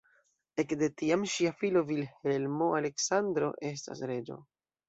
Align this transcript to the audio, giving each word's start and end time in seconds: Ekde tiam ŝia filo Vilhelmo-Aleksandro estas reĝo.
Ekde 0.63 0.87
tiam 1.01 1.25
ŝia 1.33 1.51
filo 1.59 1.83
Vilhelmo-Aleksandro 1.91 3.55
estas 3.73 4.07
reĝo. 4.15 4.41